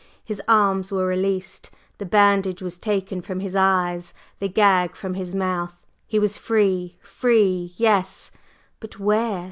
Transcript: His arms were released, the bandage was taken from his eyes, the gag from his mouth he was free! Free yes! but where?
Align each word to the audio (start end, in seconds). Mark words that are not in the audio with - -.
His 0.25 0.41
arms 0.47 0.91
were 0.91 1.05
released, 1.05 1.69
the 1.99 2.07
bandage 2.07 2.59
was 2.59 2.79
taken 2.79 3.21
from 3.21 3.39
his 3.39 3.55
eyes, 3.55 4.15
the 4.39 4.49
gag 4.49 4.95
from 4.95 5.13
his 5.13 5.35
mouth 5.35 5.77
he 6.07 6.17
was 6.17 6.39
free! 6.39 6.97
Free 7.03 7.71
yes! 7.77 8.31
but 8.79 8.97
where? 8.99 9.39